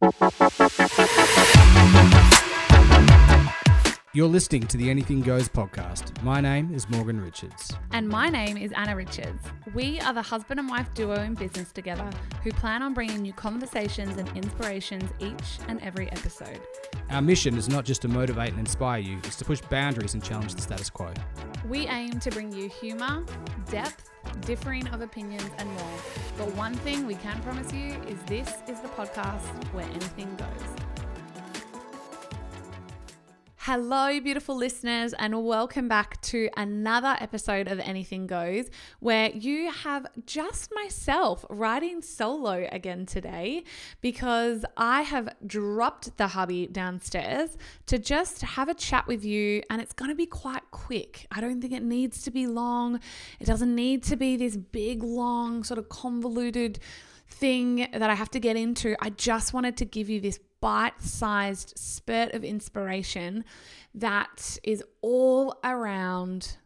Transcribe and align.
Thank 0.00 0.22
you. 2.32 2.37
You're 4.18 4.26
listening 4.26 4.66
to 4.66 4.76
the 4.76 4.90
Anything 4.90 5.20
Goes 5.20 5.48
podcast. 5.48 6.20
My 6.24 6.40
name 6.40 6.74
is 6.74 6.88
Morgan 6.90 7.20
Richards. 7.20 7.72
And 7.92 8.08
my 8.08 8.28
name 8.28 8.56
is 8.56 8.72
Anna 8.72 8.96
Richards. 8.96 9.44
We 9.74 10.00
are 10.00 10.12
the 10.12 10.22
husband 10.22 10.58
and 10.58 10.68
wife 10.68 10.92
duo 10.92 11.22
in 11.22 11.34
business 11.34 11.70
together 11.70 12.10
who 12.42 12.50
plan 12.50 12.82
on 12.82 12.94
bringing 12.94 13.24
you 13.24 13.32
conversations 13.32 14.16
and 14.16 14.28
inspirations 14.36 15.08
each 15.20 15.60
and 15.68 15.80
every 15.82 16.10
episode. 16.10 16.60
Our 17.10 17.22
mission 17.22 17.56
is 17.56 17.68
not 17.68 17.84
just 17.84 18.02
to 18.02 18.08
motivate 18.08 18.50
and 18.50 18.58
inspire 18.58 18.98
you, 18.98 19.18
it's 19.18 19.36
to 19.36 19.44
push 19.44 19.60
boundaries 19.60 20.14
and 20.14 20.24
challenge 20.24 20.56
the 20.56 20.62
status 20.62 20.90
quo. 20.90 21.14
We 21.68 21.86
aim 21.86 22.18
to 22.18 22.30
bring 22.32 22.52
you 22.52 22.68
humour, 22.68 23.24
depth, 23.70 24.10
differing 24.40 24.88
of 24.88 25.00
opinions, 25.00 25.48
and 25.58 25.68
more. 25.70 26.00
But 26.36 26.52
one 26.56 26.74
thing 26.74 27.06
we 27.06 27.14
can 27.14 27.40
promise 27.42 27.72
you 27.72 27.94
is 28.08 28.20
this 28.26 28.52
is 28.66 28.80
the 28.80 28.88
podcast 28.88 29.72
where 29.72 29.86
anything 29.86 30.34
goes. 30.34 30.87
Hello, 33.70 34.18
beautiful 34.18 34.56
listeners, 34.56 35.12
and 35.12 35.44
welcome 35.44 35.88
back 35.88 36.18
to 36.22 36.48
another 36.56 37.18
episode 37.20 37.68
of 37.68 37.78
Anything 37.78 38.26
Goes, 38.26 38.70
where 39.00 39.28
you 39.28 39.70
have 39.70 40.06
just 40.24 40.72
myself 40.74 41.44
riding 41.50 42.00
solo 42.00 42.66
again 42.72 43.04
today 43.04 43.64
because 44.00 44.64
I 44.78 45.02
have 45.02 45.28
dropped 45.46 46.16
the 46.16 46.28
hubby 46.28 46.66
downstairs 46.66 47.58
to 47.84 47.98
just 47.98 48.40
have 48.40 48.70
a 48.70 48.74
chat 48.74 49.06
with 49.06 49.22
you, 49.22 49.62
and 49.68 49.82
it's 49.82 49.92
going 49.92 50.10
to 50.10 50.14
be 50.14 50.24
quite 50.24 50.70
quick. 50.70 51.26
I 51.30 51.42
don't 51.42 51.60
think 51.60 51.74
it 51.74 51.82
needs 51.82 52.22
to 52.22 52.30
be 52.30 52.46
long, 52.46 53.00
it 53.38 53.44
doesn't 53.44 53.74
need 53.74 54.02
to 54.04 54.16
be 54.16 54.38
this 54.38 54.56
big, 54.56 55.02
long, 55.02 55.62
sort 55.62 55.76
of 55.76 55.90
convoluted 55.90 56.78
thing 57.28 57.86
that 57.92 58.08
I 58.08 58.14
have 58.14 58.30
to 58.30 58.40
get 58.40 58.56
into. 58.56 58.96
I 59.04 59.10
just 59.10 59.52
wanted 59.52 59.76
to 59.76 59.84
give 59.84 60.08
you 60.08 60.22
this 60.22 60.40
bite 60.60 61.00
sized 61.00 61.78
spurt 61.78 62.32
of 62.34 62.44
inspiration 62.44 63.44
that 63.94 64.58
is 64.62 64.82
all 65.00 65.58
around 65.62 66.56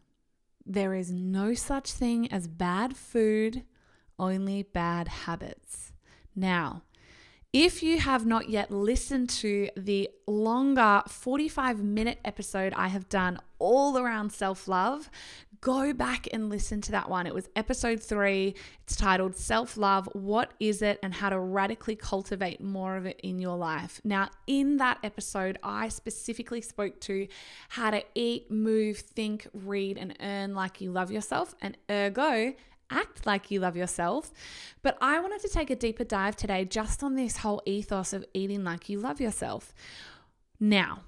there 0.65 0.95
is 0.95 1.11
no 1.11 1.55
such 1.55 1.93
thing 1.93 2.31
as 2.33 2.47
bad 2.47 2.97
food, 2.97 3.65
only 4.19 4.63
bad 4.63 5.09
habits. 5.09 5.93
Now, 6.37 6.83
if 7.53 7.83
you 7.83 7.99
have 8.01 8.25
not 8.25 8.49
yet 8.49 8.71
listened 8.71 9.29
to 9.31 9.69
the 9.77 10.09
longer 10.27 11.03
45 11.07 11.83
minute 11.83 12.19
episode 12.25 12.73
I 12.75 12.89
have 12.89 13.09
done 13.09 13.39
all 13.59 13.99
around 13.99 14.33
self 14.33 14.67
love, 14.67 15.11
go 15.63 15.93
back 15.93 16.27
and 16.33 16.51
listen 16.51 16.81
to 16.83 16.93
that 16.93 17.09
one. 17.09 17.25
It 17.25 17.33
was 17.33 17.49
episode 17.55 18.03
three. 18.03 18.55
It's 18.83 18.97
titled 18.97 19.37
Self 19.37 19.77
Love 19.77 20.09
What 20.13 20.53
is 20.59 20.83
it 20.83 20.99
and 21.03 21.15
How 21.15 21.31
to 21.31 21.39
Radically 21.39 21.95
Cultivate 21.95 22.61
More 22.61 22.97
of 22.97 23.07
It 23.07 23.21
in 23.23 23.39
Your 23.39 23.57
Life. 23.57 24.01
Now, 24.05 24.29
in 24.49 24.77
that 24.79 24.99
episode, 25.05 25.59
I 25.63 25.89
specifically 25.89 26.61
spoke 26.61 27.01
to 27.03 27.29
how 27.71 27.93
to 27.93 28.03
eat, 28.17 28.51
move, 28.51 28.99
think, 28.99 29.47
read, 29.55 29.99
and 29.99 30.17
earn 30.21 30.53
like 30.55 30.81
you 30.81 30.91
love 30.91 31.13
yourself, 31.13 31.55
and 31.63 31.77
ergo, 31.89 32.55
act 32.91 33.25
like 33.25 33.53
you 33.53 33.61
love 33.61 33.77
yourself. 33.77 34.33
But 34.83 34.99
I 35.01 35.21
wanted 35.21 35.43
to 35.43 35.49
take 35.49 35.71
a 35.71 35.77
deeper 35.77 36.05
dive 36.05 36.35
today 36.35 36.65
just 36.65 37.05
on 37.05 37.15
this 37.15 37.39
whole 37.39 37.63
ethos 37.65 38.13
of 38.13 38.25
eating 38.35 38.65
like 38.65 38.89
you 38.89 38.99
love 38.99 39.21
yourself. 39.21 39.73
Now, 40.59 41.03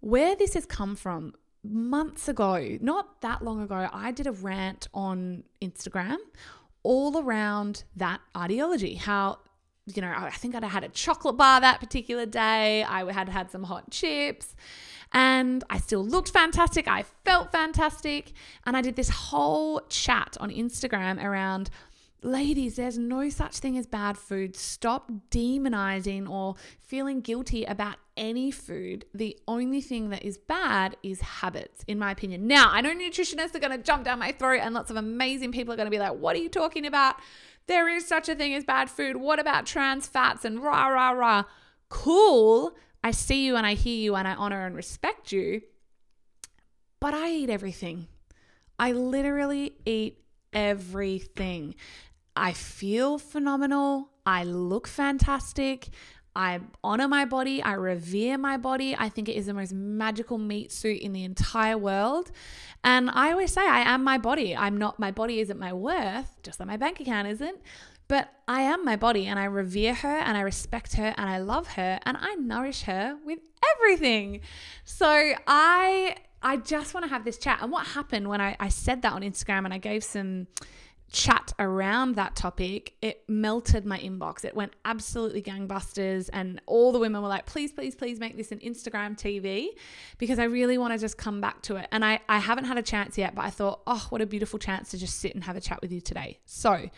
where 0.00 0.34
this 0.34 0.54
has 0.54 0.64
come 0.64 0.96
from, 0.96 1.34
months 1.62 2.28
ago, 2.28 2.78
not 2.80 3.20
that 3.20 3.42
long 3.42 3.60
ago, 3.60 3.88
I 3.92 4.12
did 4.12 4.26
a 4.26 4.32
rant 4.32 4.88
on 4.94 5.44
Instagram 5.62 6.16
all 6.82 7.18
around 7.18 7.84
that 7.96 8.20
ideology. 8.36 8.94
How, 8.94 9.38
you 9.86 10.02
know, 10.02 10.12
I 10.16 10.30
think 10.30 10.54
I'd 10.54 10.64
had 10.64 10.84
a 10.84 10.88
chocolate 10.88 11.36
bar 11.36 11.60
that 11.60 11.80
particular 11.80 12.26
day, 12.26 12.82
I 12.84 13.10
had 13.12 13.28
had 13.28 13.50
some 13.50 13.64
hot 13.64 13.90
chips 13.90 14.54
and 15.12 15.64
I 15.68 15.78
still 15.78 16.04
looked 16.04 16.30
fantastic. 16.30 16.86
I 16.86 17.04
felt 17.24 17.50
fantastic. 17.50 18.32
And 18.64 18.76
I 18.76 18.80
did 18.80 18.96
this 18.96 19.08
whole 19.08 19.80
chat 19.88 20.36
on 20.40 20.50
Instagram 20.50 21.22
around 21.22 21.70
ladies, 22.22 22.76
there's 22.76 22.98
no 22.98 23.28
such 23.28 23.58
thing 23.58 23.78
as 23.78 23.86
bad 23.86 24.16
food. 24.16 24.56
Stop 24.56 25.10
demonizing 25.30 26.28
or 26.28 26.56
feeling 26.82 27.20
guilty 27.20 27.64
about 27.64 27.96
any 28.16 28.50
food. 28.50 29.04
The 29.14 29.38
only 29.48 29.80
thing 29.80 30.10
that 30.10 30.24
is 30.24 30.38
bad 30.38 30.96
is 31.02 31.20
habits, 31.20 31.84
in 31.86 31.98
my 31.98 32.10
opinion. 32.10 32.46
Now, 32.46 32.70
I 32.70 32.80
know 32.80 32.94
nutritionists 32.94 33.54
are 33.54 33.60
going 33.60 33.76
to 33.76 33.82
jump 33.82 34.04
down 34.04 34.18
my 34.18 34.32
throat, 34.32 34.60
and 34.62 34.74
lots 34.74 34.90
of 34.90 34.96
amazing 34.96 35.52
people 35.52 35.72
are 35.72 35.76
going 35.76 35.86
to 35.86 35.90
be 35.90 35.98
like, 35.98 36.14
What 36.14 36.36
are 36.36 36.40
you 36.40 36.48
talking 36.48 36.86
about? 36.86 37.16
There 37.66 37.88
is 37.88 38.06
such 38.06 38.28
a 38.28 38.34
thing 38.34 38.54
as 38.54 38.64
bad 38.64 38.90
food. 38.90 39.16
What 39.16 39.38
about 39.38 39.66
trans 39.66 40.06
fats 40.06 40.44
and 40.44 40.62
rah, 40.62 40.88
rah, 40.88 41.10
rah? 41.10 41.44
Cool. 41.88 42.76
I 43.02 43.12
see 43.12 43.46
you 43.46 43.56
and 43.56 43.66
I 43.66 43.74
hear 43.74 43.96
you 43.96 44.16
and 44.16 44.26
I 44.26 44.34
honor 44.34 44.66
and 44.66 44.74
respect 44.74 45.32
you. 45.32 45.62
But 46.98 47.14
I 47.14 47.30
eat 47.30 47.48
everything. 47.50 48.08
I 48.78 48.92
literally 48.92 49.74
eat 49.86 50.18
everything. 50.52 51.74
I 52.36 52.52
feel 52.52 53.18
phenomenal. 53.18 54.10
I 54.24 54.44
look 54.44 54.86
fantastic. 54.86 55.88
I 56.34 56.60
honor 56.84 57.08
my 57.08 57.24
body. 57.24 57.62
I 57.62 57.72
revere 57.72 58.38
my 58.38 58.56
body. 58.56 58.94
I 58.96 59.08
think 59.08 59.28
it 59.28 59.34
is 59.34 59.46
the 59.46 59.54
most 59.54 59.72
magical 59.72 60.38
meat 60.38 60.70
suit 60.70 61.00
in 61.00 61.12
the 61.12 61.24
entire 61.24 61.76
world. 61.76 62.30
And 62.84 63.10
I 63.10 63.32
always 63.32 63.52
say, 63.52 63.62
I 63.62 63.80
am 63.80 64.04
my 64.04 64.16
body. 64.16 64.56
I'm 64.56 64.76
not, 64.76 64.98
my 64.98 65.10
body 65.10 65.40
isn't 65.40 65.58
my 65.58 65.72
worth, 65.72 66.36
just 66.42 66.60
like 66.60 66.68
my 66.68 66.76
bank 66.76 67.00
account 67.00 67.26
isn't. 67.28 67.58
But 68.06 68.32
I 68.48 68.62
am 68.62 68.84
my 68.84 68.96
body 68.96 69.26
and 69.26 69.38
I 69.38 69.44
revere 69.44 69.94
her 69.94 70.16
and 70.16 70.36
I 70.36 70.40
respect 70.40 70.94
her 70.94 71.14
and 71.16 71.30
I 71.30 71.38
love 71.38 71.68
her 71.68 72.00
and 72.04 72.16
I 72.16 72.34
nourish 72.34 72.82
her 72.82 73.16
with 73.24 73.38
everything. 73.76 74.40
So 74.84 75.32
I 75.46 76.16
I 76.42 76.56
just 76.56 76.94
want 76.94 77.04
to 77.04 77.10
have 77.10 77.24
this 77.24 77.38
chat. 77.38 77.58
And 77.60 77.70
what 77.70 77.86
happened 77.86 78.28
when 78.28 78.40
I, 78.40 78.56
I 78.58 78.68
said 78.68 79.02
that 79.02 79.12
on 79.12 79.22
Instagram 79.22 79.64
and 79.64 79.74
I 79.74 79.78
gave 79.78 80.02
some 80.02 80.46
chat 81.10 81.52
around 81.58 82.14
that 82.14 82.36
topic, 82.36 82.94
it 83.02 83.22
melted 83.28 83.84
my 83.84 83.98
inbox. 83.98 84.44
It 84.44 84.54
went 84.54 84.72
absolutely 84.84 85.42
gangbusters. 85.42 86.30
And 86.32 86.60
all 86.66 86.92
the 86.92 86.98
women 86.98 87.20
were 87.20 87.28
like, 87.28 87.46
please, 87.46 87.72
please, 87.72 87.94
please 87.94 88.20
make 88.20 88.36
this 88.36 88.52
an 88.52 88.58
Instagram 88.60 89.18
TV 89.18 89.68
because 90.18 90.38
I 90.38 90.44
really 90.44 90.78
want 90.78 90.92
to 90.94 90.98
just 90.98 91.18
come 91.18 91.40
back 91.40 91.62
to 91.62 91.76
it. 91.76 91.88
And 91.90 92.04
I, 92.04 92.20
I 92.28 92.38
haven't 92.38 92.64
had 92.64 92.78
a 92.78 92.82
chance 92.82 93.18
yet, 93.18 93.34
but 93.34 93.44
I 93.44 93.50
thought, 93.50 93.80
oh, 93.86 94.06
what 94.10 94.20
a 94.20 94.26
beautiful 94.26 94.58
chance 94.58 94.90
to 94.90 94.98
just 94.98 95.18
sit 95.18 95.34
and 95.34 95.44
have 95.44 95.56
a 95.56 95.60
chat 95.60 95.80
with 95.82 95.92
you 95.92 96.00
today. 96.00 96.38
So, 96.46 96.88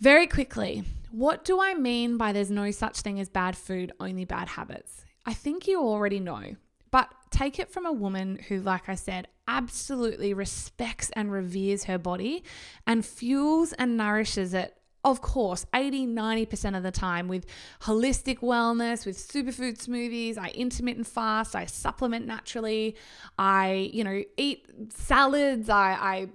very 0.00 0.26
quickly, 0.26 0.84
what 1.10 1.44
do 1.44 1.60
I 1.60 1.74
mean 1.74 2.16
by 2.16 2.32
there's 2.32 2.50
no 2.50 2.70
such 2.70 3.00
thing 3.00 3.20
as 3.20 3.28
bad 3.28 3.56
food, 3.56 3.92
only 4.00 4.24
bad 4.24 4.48
habits? 4.48 5.04
I 5.24 5.34
think 5.34 5.66
you 5.66 5.80
already 5.80 6.20
know, 6.20 6.56
but 6.90 7.10
take 7.30 7.58
it 7.58 7.70
from 7.70 7.86
a 7.86 7.92
woman 7.92 8.38
who, 8.48 8.60
like 8.60 8.88
I 8.88 8.94
said, 8.94 9.28
absolutely 9.48 10.34
respects 10.34 11.10
and 11.14 11.30
reveres 11.30 11.84
her 11.84 11.98
body 11.98 12.42
and 12.86 13.04
fuels 13.04 13.72
and 13.74 13.96
nourishes 13.96 14.54
it 14.54 14.76
of 15.06 15.20
course, 15.20 15.64
80, 15.72 16.08
90% 16.08 16.76
of 16.76 16.82
the 16.82 16.90
time 16.90 17.28
with 17.28 17.46
holistic 17.82 18.40
wellness, 18.40 19.06
with 19.06 19.16
superfood 19.16 19.78
smoothies. 19.78 20.36
I 20.36 20.48
intermittent 20.48 21.06
fast, 21.06 21.54
I 21.54 21.66
supplement 21.66 22.26
naturally, 22.26 22.96
I, 23.38 23.88
you 23.92 24.02
know, 24.02 24.24
eat 24.36 24.66
salads, 24.88 25.70
I, 25.70 25.92
I 25.92 26.28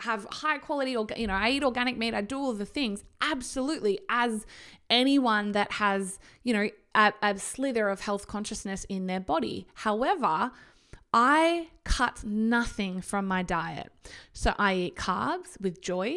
have 0.00 0.26
high 0.30 0.58
quality, 0.58 0.94
or 0.94 1.06
you 1.16 1.26
know, 1.26 1.32
I 1.32 1.48
eat 1.48 1.64
organic 1.64 1.96
meat, 1.96 2.12
I 2.12 2.20
do 2.20 2.36
all 2.36 2.52
the 2.52 2.66
things. 2.66 3.02
Absolutely, 3.22 3.98
as 4.10 4.44
anyone 4.90 5.52
that 5.52 5.72
has, 5.72 6.18
you 6.42 6.52
know, 6.52 6.68
a, 6.94 7.14
a 7.22 7.38
slither 7.38 7.88
of 7.88 8.00
health 8.00 8.26
consciousness 8.26 8.84
in 8.90 9.06
their 9.06 9.20
body. 9.20 9.66
However, 9.72 10.52
I 11.12 11.68
cut 11.84 12.24
nothing 12.24 13.00
from 13.00 13.26
my 13.26 13.42
diet. 13.42 13.90
So 14.32 14.54
I 14.58 14.74
eat 14.74 14.96
carbs 14.96 15.60
with 15.60 15.80
joy. 15.80 16.16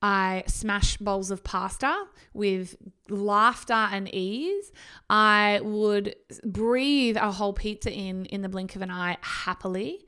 I 0.00 0.44
smash 0.46 0.98
bowls 0.98 1.30
of 1.30 1.42
pasta 1.44 2.04
with 2.34 2.76
laughter 3.08 3.72
and 3.72 4.12
ease. 4.14 4.70
I 5.08 5.60
would 5.62 6.14
breathe 6.44 7.16
a 7.16 7.32
whole 7.32 7.54
pizza 7.54 7.90
in 7.90 8.26
in 8.26 8.42
the 8.42 8.50
blink 8.50 8.76
of 8.76 8.82
an 8.82 8.90
eye 8.90 9.16
happily. 9.22 10.04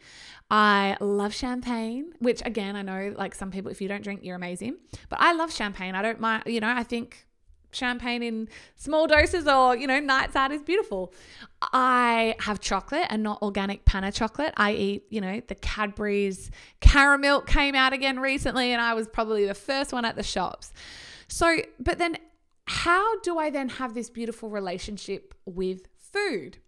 I 0.50 0.96
love 1.00 1.34
champagne, 1.34 2.12
which 2.20 2.42
again, 2.44 2.76
I 2.76 2.82
know 2.82 3.14
like 3.16 3.34
some 3.34 3.50
people, 3.50 3.70
if 3.70 3.80
you 3.80 3.88
don't 3.88 4.04
drink, 4.04 4.20
you're 4.22 4.36
amazing. 4.36 4.76
But 5.08 5.20
I 5.20 5.32
love 5.32 5.52
champagne. 5.52 5.94
I 5.94 6.02
don't 6.02 6.20
mind, 6.20 6.44
you 6.46 6.60
know, 6.60 6.68
I 6.68 6.82
think 6.82 7.25
champagne 7.76 8.22
in 8.22 8.48
small 8.74 9.06
doses 9.06 9.46
or, 9.46 9.76
you 9.76 9.86
know, 9.86 10.00
nights 10.00 10.34
out 10.34 10.50
is 10.52 10.62
beautiful. 10.62 11.12
I 11.60 12.34
have 12.40 12.60
chocolate 12.60 13.06
and 13.10 13.22
not 13.22 13.42
organic 13.42 13.84
Pana 13.84 14.10
chocolate. 14.10 14.54
I 14.56 14.72
eat, 14.72 15.04
you 15.10 15.20
know, 15.20 15.40
the 15.46 15.54
Cadbury's 15.54 16.50
caramel 16.80 17.42
came 17.42 17.74
out 17.74 17.92
again 17.92 18.18
recently 18.18 18.72
and 18.72 18.80
I 18.80 18.94
was 18.94 19.06
probably 19.06 19.46
the 19.46 19.54
first 19.54 19.92
one 19.92 20.04
at 20.04 20.16
the 20.16 20.22
shops. 20.22 20.72
So, 21.28 21.58
but 21.78 21.98
then 21.98 22.16
how 22.66 23.20
do 23.20 23.38
I 23.38 23.50
then 23.50 23.68
have 23.68 23.94
this 23.94 24.10
beautiful 24.10 24.48
relationship 24.50 25.34
with 25.44 25.88
food? 25.96 26.58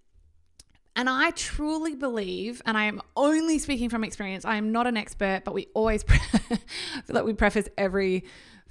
And 0.98 1.08
I 1.08 1.30
truly 1.30 1.94
believe, 1.94 2.60
and 2.66 2.76
I 2.76 2.86
am 2.86 3.00
only 3.16 3.60
speaking 3.60 3.88
from 3.88 4.02
experience, 4.02 4.44
I 4.44 4.56
am 4.56 4.72
not 4.72 4.88
an 4.88 4.96
expert, 4.96 5.42
but 5.44 5.54
we 5.54 5.68
always, 5.72 6.04
like 7.08 7.24
we 7.24 7.34
preface 7.34 7.68
every 7.78 8.24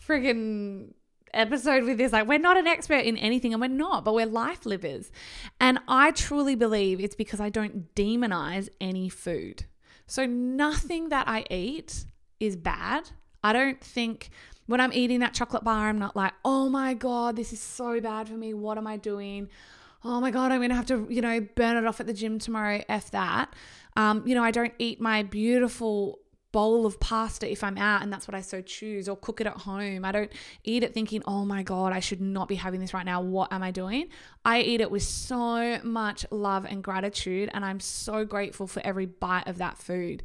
friggin' 0.06 0.94
episode 1.38 1.84
with 1.84 1.98
this. 1.98 2.12
Like, 2.12 2.28
we're 2.28 2.40
not 2.40 2.58
an 2.58 2.68
expert 2.68 3.06
in 3.06 3.18
anything, 3.18 3.54
and 3.54 3.62
we're 3.62 3.68
not, 3.68 4.04
but 4.04 4.14
we're 4.14 4.26
life 4.26 4.66
livers. 4.66 5.12
And 5.60 5.80
I 5.88 6.12
truly 6.12 6.56
believe 6.56 7.00
it's 7.00 7.16
because 7.16 7.40
I 7.40 7.50
don't 7.50 7.94
demonize 7.96 8.70
any 8.82 9.10
food. 9.10 9.66
So, 10.06 10.26
nothing 10.26 11.10
that 11.10 11.28
I 11.28 11.46
eat 11.50 12.06
is 12.40 12.56
bad. 12.56 13.12
I 13.44 13.54
don't 13.54 13.82
think 13.82 14.30
when 14.68 14.82
I'm 14.82 14.94
eating 14.94 15.20
that 15.20 15.34
chocolate 15.34 15.64
bar, 15.64 15.88
I'm 15.88 16.00
not 16.00 16.16
like, 16.16 16.34
oh 16.46 16.70
my 16.70 16.94
God, 16.94 17.36
this 17.36 17.54
is 17.54 17.62
so 17.62 18.00
bad 18.02 18.28
for 18.28 18.36
me. 18.36 18.54
What 18.54 18.78
am 18.78 18.86
I 18.86 18.98
doing? 18.98 19.50
Oh 20.04 20.20
my 20.22 20.32
God, 20.32 20.52
I'm 20.52 20.62
to 20.68 20.76
have 20.76 20.86
to, 20.88 21.08
you 21.10 21.22
know, 21.22 21.42
burn 21.56 21.78
it 21.78 21.88
off 21.88 22.00
at 22.00 22.08
the 22.08 22.14
gym 22.14 22.40
tomorrow. 22.40 22.84
F 22.88 23.12
that. 23.12 23.54
Um, 23.96 24.28
you 24.28 24.36
know, 24.36 24.44
I 24.44 24.52
don't 24.52 24.74
eat 24.78 25.02
my 25.02 25.24
beautiful 25.24 26.20
bowl 26.52 26.86
of 26.86 27.00
pasta 27.00 27.52
if 27.52 27.64
I'm 27.64 27.78
out 27.78 28.02
and 28.02 28.12
that's 28.12 28.28
what 28.28 28.36
I 28.36 28.42
so 28.42 28.62
choose 28.62 29.08
or 29.10 29.16
cook 29.16 29.42
it 29.42 29.48
at 29.48 29.58
home. 29.58 30.06
I 30.06 30.12
don't 30.12 30.32
eat 30.64 30.84
it 30.84 30.94
thinking, 30.94 31.22
oh 31.26 31.46
my 31.46 31.64
God, 31.64 31.94
I 31.94 32.00
should 32.00 32.22
not 32.22 32.48
be 32.48 32.56
having 32.56 32.80
this 32.80 32.94
right 32.94 33.06
now. 33.06 33.22
What 33.22 33.52
am 33.52 33.64
I 33.64 33.72
doing? 33.72 34.10
I 34.46 34.62
eat 34.62 34.82
it 34.82 34.90
with 34.90 35.04
so 35.04 35.80
much 35.84 36.26
love 36.32 36.66
and 36.66 36.84
gratitude 36.84 37.50
and 37.54 37.66
I'm 37.66 37.80
so 37.80 38.26
grateful 38.26 38.68
for 38.68 38.82
every 38.86 39.06
bite 39.06 39.48
of 39.48 39.58
that 39.58 39.78
food. 39.78 40.24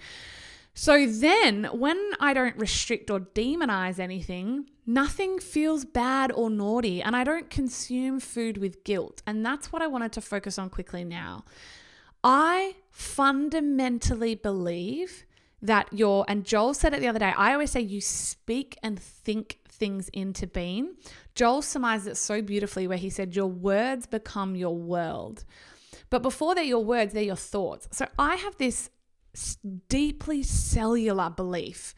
So 0.75 1.07
then, 1.07 1.65
when 1.65 1.99
I 2.19 2.33
don't 2.33 2.57
restrict 2.57 3.11
or 3.11 3.21
demonize 3.21 3.99
anything, 3.99 4.71
nothing 4.87 5.39
feels 5.39 5.85
bad 5.85 6.33
or 6.33 6.49
naughty, 6.49 7.03
and 7.03 7.15
I 7.15 7.25
don't 7.25 7.51
consume 7.51 8.21
food 8.21 8.57
with 8.57 8.83
guilt. 8.83 9.23
And 9.27 9.45
that's 9.45 9.71
what 9.71 9.83
I 9.83 9.87
wanted 9.87 10.13
to 10.13 10.23
focus 10.23 10.59
on 10.59 10.71
quickly 10.71 11.05
now. 11.05 11.45
I 12.25 12.77
fundamentally 12.91 14.35
believe 14.35 15.25
that 15.63 15.93
your, 15.93 16.25
and 16.29 16.45
Joel 16.45 16.75
said 16.75 16.93
it 16.93 17.01
the 17.01 17.09
other 17.09 17.19
day, 17.19 17.33
I 17.37 17.53
always 17.53 17.71
say 17.71 17.81
you 17.81 18.01
speak 18.01 18.77
and 18.83 18.99
think 18.99 19.61
things 19.69 20.09
into 20.11 20.47
being. 20.47 20.95
Joel 21.35 21.63
surmised 21.63 22.07
it 22.07 22.17
so 22.17 22.43
beautifully 22.43 22.87
where 22.87 22.99
he 22.99 23.11
said, 23.11 23.35
Your 23.35 23.47
words 23.47 24.07
become 24.07 24.55
your 24.55 24.77
world. 24.77 25.45
But 26.11 26.23
before 26.23 26.55
they're 26.55 26.65
your 26.65 26.85
words, 26.85 27.15
they're 27.15 27.23
your 27.23 27.37
thoughts. 27.37 27.89
So 27.93 28.07
I 28.19 28.37
have 28.37 28.57
this 28.59 28.91
deeply 29.89 30.43
cellular 30.43 31.31
belief 31.31 31.95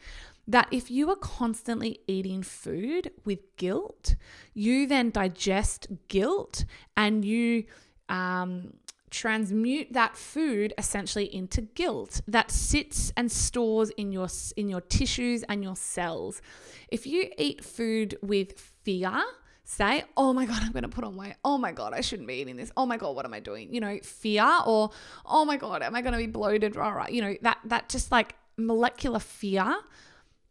that 0.47 0.67
if 0.71 0.91
you 0.91 1.09
are 1.09 1.15
constantly 1.15 1.99
eating 2.07 2.43
food 2.43 3.11
with 3.25 3.39
guilt, 3.57 4.15
you 4.53 4.87
then 4.87 5.09
digest 5.09 5.87
guilt 6.07 6.65
and 6.95 7.25
you 7.25 7.65
um, 8.09 8.73
transmute 9.15 9.93
that 9.93 10.17
food 10.17 10.73
essentially 10.77 11.33
into 11.33 11.61
guilt 11.61 12.21
that 12.27 12.51
sits 12.51 13.13
and 13.15 13.31
stores 13.31 13.89
in 13.91 14.11
your 14.11 14.27
in 14.57 14.67
your 14.67 14.81
tissues 14.81 15.43
and 15.43 15.63
your 15.63 15.75
cells. 15.75 16.41
If 16.89 17.07
you 17.07 17.31
eat 17.37 17.63
food 17.63 18.17
with 18.21 18.59
fear, 18.83 19.23
say, 19.63 20.03
oh 20.17 20.33
my 20.33 20.45
God, 20.45 20.61
I'm 20.61 20.71
going 20.71 20.83
to 20.83 20.89
put 20.89 21.03
on 21.03 21.15
weight. 21.15 21.35
Oh 21.43 21.57
my 21.57 21.71
God, 21.71 21.93
I 21.93 22.01
shouldn't 22.01 22.27
be 22.27 22.35
eating 22.35 22.57
this. 22.57 22.71
Oh 22.75 22.85
my 22.85 22.97
God, 22.97 23.15
what 23.15 23.25
am 23.25 23.33
I 23.33 23.39
doing? 23.39 23.73
You 23.73 23.81
know, 23.81 23.99
fear 24.03 24.47
or, 24.65 24.91
oh 25.25 25.45
my 25.45 25.57
God, 25.57 25.81
am 25.81 25.95
I 25.95 26.01
going 26.01 26.13
to 26.13 26.19
be 26.19 26.27
bloated? 26.27 26.77
All 26.77 26.93
right. 26.93 27.11
You 27.11 27.21
know, 27.21 27.35
that, 27.41 27.59
that 27.65 27.89
just 27.89 28.11
like 28.11 28.35
molecular 28.57 29.19
fear, 29.19 29.75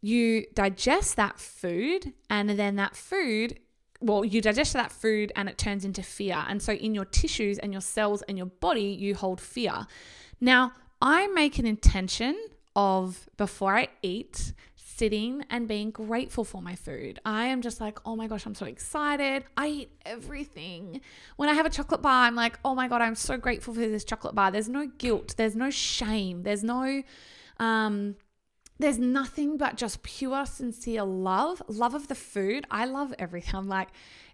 you 0.01 0.47
digest 0.55 1.17
that 1.17 1.39
food 1.39 2.13
and 2.29 2.51
then 2.51 2.77
that 2.77 2.97
food 2.97 3.61
well, 4.05 4.25
you 4.25 4.41
digest 4.41 4.75
that 4.75 4.93
food 4.93 5.33
and 5.35 5.49
it 5.49 5.59
turns 5.59 5.85
into 5.85 6.03
fear. 6.03 6.45
And 6.49 6.62
so 6.62 6.73
in 6.73 6.95
your 6.95 7.06
tissues 7.06 7.59
and 7.59 7.73
your 7.73 7.81
cells 7.81 8.23
and 8.23 8.37
your 8.37 8.47
body, 8.47 8.83
you 8.83 9.15
hold 9.15 9.41
fear. 9.41 9.87
Now, 10.41 10.73
I 11.01 11.27
make 11.29 11.59
an 11.59 11.67
intention 11.67 12.39
of 12.77 13.29
before 13.37 13.77
I 13.77 13.89
eat 14.03 14.53
sitting 14.77 15.45
and 15.51 15.67
being 15.67 15.91
grateful 15.91 16.45
for 16.45 16.62
my 16.62 16.77
food. 16.77 17.19
I 17.25 17.47
am 17.47 17.62
just 17.62 17.81
like, 17.81 17.99
oh 18.05 18.15
my 18.15 18.27
gosh, 18.27 18.47
I'm 18.47 18.55
so 18.55 18.67
excited. 18.67 19.45
I 19.56 19.67
eat 19.69 19.91
everything. 20.05 21.01
When 21.37 21.49
I 21.49 21.55
have 21.55 21.67
a 21.67 21.71
chocolate 21.71 22.03
bar, 22.03 22.27
I'm 22.27 22.35
like, 22.35 22.59
oh 22.65 22.75
my 22.75 22.87
God, 22.89 23.01
I'm 23.03 23.17
so 23.17 23.37
grateful 23.37 23.75
for 23.75 23.81
this 23.81 24.05
chocolate 24.05 24.35
bar. 24.35 24.51
There's 24.51 24.69
no 24.69 24.87
guilt, 24.87 25.35
there's 25.37 25.56
no 25.56 25.71
shame, 25.71 26.43
there's 26.43 26.62
no, 26.62 27.03
um, 27.59 28.17
there's 28.79 28.99
nothing 28.99 29.56
but 29.56 29.76
just 29.76 30.03
pure, 30.03 30.47
sincere 30.47 31.05
love, 31.05 31.62
love 31.69 31.94
of 31.94 32.09
the 32.09 32.15
food. 32.15 32.67
I 32.71 32.85
love 32.85 33.15
everything. 33.19 33.55
I'm 33.55 33.69
like, 33.69 33.88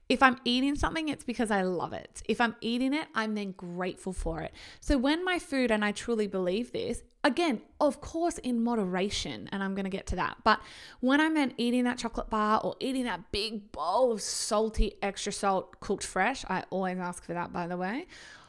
if 0.09 0.25
I'm 0.25 0.39
eating 0.45 0.75
something, 0.75 1.09
it's 1.09 1.23
because 1.23 1.53
I 1.53 1.63
love 1.63 1.93
it. 1.93 2.21
If 2.29 2.41
I'm 2.41 2.57
eating 2.61 2.93
it, 2.95 3.07
I'm 3.15 3.37
then 3.37 3.53
grateful 3.53 4.13
for 4.13 4.41
it. 4.41 4.53
So 4.81 4.99
when 4.99 5.25
my 5.25 5.39
food, 5.39 5.71
and 5.71 5.85
I 5.85 5.93
truly 5.93 6.27
believe 6.27 6.73
this, 6.73 7.05
again, 7.23 7.63
of 7.81 8.01
course, 8.01 8.39
in 8.39 8.65
moderation, 8.65 9.49
and 9.53 9.63
I'm 9.63 9.77
going 9.77 9.85
to 9.85 9.91
get 9.91 10.07
to 10.09 10.17
that. 10.17 10.39
But 10.43 10.59
when 10.99 11.21
I'm 11.21 11.53
eating 11.59 11.85
that 11.85 11.99
chocolate 11.99 12.29
bar 12.29 12.61
or 12.65 12.75
eating 12.81 13.05
that 13.05 13.31
big 13.31 13.71
bowl 13.71 14.11
of 14.11 14.21
salty, 14.21 14.95
extra 15.01 15.31
salt, 15.31 15.79
cooked 15.79 16.03
fresh, 16.03 16.45
I 16.49 16.65
always 16.71 16.99
ask 16.99 17.23
for 17.23 17.35
that, 17.35 17.53
by 17.53 17.69
the 17.69 17.77
way, 17.77 18.07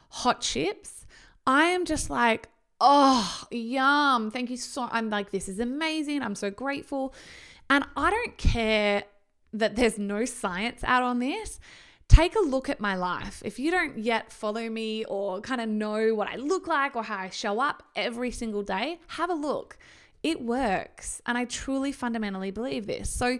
hot 0.08 0.40
chips, 0.40 1.06
I 1.46 1.66
am 1.66 1.84
just 1.84 2.10
like, 2.10 2.48
oh, 2.82 3.44
yum. 3.50 4.30
Thank 4.30 4.50
you 4.50 4.56
so 4.56 4.88
I'm 4.90 5.08
like, 5.08 5.30
this 5.30 5.48
is 5.48 5.60
amazing. 5.60 6.20
I'm 6.20 6.34
so 6.34 6.50
grateful. 6.50 7.14
And 7.70 7.84
I 7.96 8.10
don't 8.10 8.36
care 8.36 9.04
that 9.54 9.76
there's 9.76 9.98
no 9.98 10.24
science 10.24 10.82
out 10.84 11.02
on 11.02 11.20
this, 11.20 11.60
take 12.08 12.34
a 12.34 12.40
look 12.40 12.68
at 12.68 12.80
my 12.80 12.96
life. 12.96 13.40
If 13.44 13.58
you 13.58 13.70
don't 13.70 13.98
yet 13.98 14.32
follow 14.32 14.68
me 14.68 15.04
or 15.04 15.40
kind 15.40 15.60
of 15.60 15.68
know 15.68 16.14
what 16.14 16.28
I 16.28 16.36
look 16.36 16.66
like 16.66 16.96
or 16.96 17.02
how 17.02 17.18
I 17.18 17.30
show 17.30 17.60
up 17.60 17.82
every 17.94 18.30
single 18.30 18.62
day, 18.62 18.98
have 19.08 19.30
a 19.30 19.34
look. 19.34 19.78
It 20.22 20.42
works. 20.42 21.22
And 21.24 21.38
I 21.38 21.44
truly 21.44 21.92
fundamentally 21.92 22.50
believe 22.50 22.86
this. 22.86 23.08
So 23.08 23.38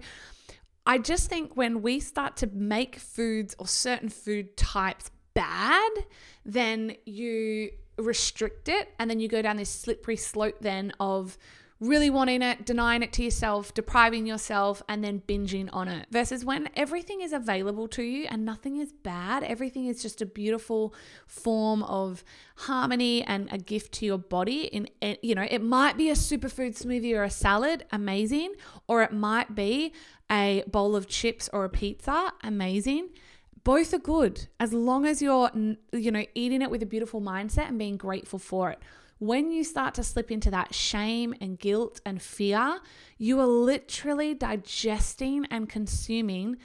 I 0.87 0.99
just 0.99 1.29
think 1.29 1.57
when 1.57 1.83
we 1.83 1.99
start 1.99 2.37
to 2.39 2.47
make 2.47 2.97
foods 2.97 3.57
or 3.59 3.67
certain 3.67 4.09
food 4.09 4.57
types 4.57 5.11
bad, 5.35 5.91
then 6.45 6.95
you 7.07 7.73
restrict 8.03 8.69
it 8.69 8.93
and 8.99 9.11
then 9.11 9.21
you 9.21 9.29
go 9.29 9.43
down 9.43 9.57
this 9.57 9.71
slippery 9.71 10.17
slope 10.17 10.57
then 10.61 10.93
of 11.01 11.39
really 11.83 12.09
wanting 12.09 12.43
it, 12.43 12.65
denying 12.65 13.03
it 13.03 13.13
to 13.13 13.25
yourself, 13.25 13.75
depriving 13.75 14.25
yourself, 14.25 14.83
and 14.89 15.03
then 15.03 15.21
binging 15.27 15.69
on 15.73 15.89
it. 15.89 16.07
Versus 16.13 16.45
when 16.45 16.69
everything 16.77 17.21
is 17.21 17.33
available 17.33 17.89
to 17.89 18.05
you 18.05 18.27
and 18.31 18.45
nothing 18.45 18.77
is 18.77 18.93
bad, 18.93 19.43
everything 19.43 19.87
is 19.87 20.01
just 20.01 20.23
a 20.23 20.27
beautiful 20.27 20.95
form 21.27 21.83
of 21.83 22.23
harmony 22.55 23.25
and 23.25 23.49
a 23.53 23.59
gift 23.59 23.93
to 23.93 24.07
your 24.07 24.19
body. 24.19 24.63
In 24.67 24.89
eh, 25.03 25.17
you 25.23 25.35
know, 25.35 25.47
it 25.51 25.61
might 25.61 25.97
be 25.97 26.09
a 26.09 26.15
superfood 26.15 26.81
smoothie 26.81 27.17
or 27.17 27.25
a 27.25 27.31
salad, 27.31 27.85
amazing, 27.91 28.55
or 28.87 29.03
it 29.03 29.13
might 29.13 29.57
be 29.57 29.93
a 30.31 30.63
bowl 30.69 30.95
of 30.95 31.09
chips 31.09 31.51
or 31.53 31.65
a 31.65 31.69
pizza, 31.69 32.33
amazing 32.45 33.09
both 33.65 33.95
are 33.95 33.99
good 33.99 34.49
as 34.59 34.73
long 34.73 35.07
as 35.07 35.23
you're 35.23 35.51
you 35.93 36.11
know 36.11 36.25
eating 36.35 36.63
it 36.63 36.71
with 36.71 36.83
a 36.83 36.87
beautiful 36.87 37.21
mindset 37.21 37.69
and 37.69 37.79
being 37.79 37.97
grateful 37.97 38.39
for 38.39 38.71
it 38.71 38.79
when 39.23 39.53
you 39.53 39.63
start 39.63 39.95
to 39.95 40.03
slip 40.03 40.33
into 40.33 40.51
that 40.51 40.75
shame 40.75 41.33
and 41.41 41.57
guilt 41.57 42.01
and 42.05 42.21
fear, 42.21 42.81
you 43.19 43.39
are 43.39 43.47
literally 43.47 44.35
digesting 44.35 45.47
and 45.49 45.69
consuming 45.69 46.57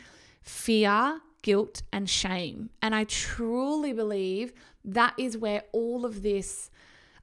fear, 0.41 1.21
guilt, 1.43 1.83
and 1.93 2.09
shame. 2.09 2.71
And 2.81 2.95
I 2.95 3.03
truly 3.03 3.93
believe 3.93 4.53
that 4.83 5.13
is 5.19 5.37
where 5.37 5.65
all 5.71 6.03
of 6.03 6.23
this. 6.23 6.71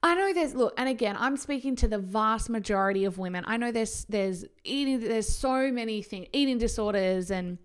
I 0.01 0.15
know 0.15 0.31
there's 0.31 0.55
look, 0.55 0.73
and 0.77 0.87
again, 0.87 1.17
I'm 1.19 1.35
speaking 1.35 1.75
to 1.77 1.89
the 1.89 1.97
vast 1.97 2.49
majority 2.49 3.03
of 3.03 3.17
women. 3.17 3.43
I 3.45 3.57
know 3.57 3.73
there's 3.73 4.05
there's 4.05 4.45
eating 4.63 5.01
there's 5.01 5.27
so 5.27 5.69
many 5.69 6.01
things, 6.01 6.27
eating 6.31 6.59
disorders 6.59 7.29
and 7.29 7.57